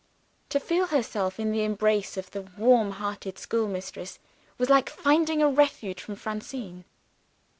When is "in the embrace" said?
1.39-2.17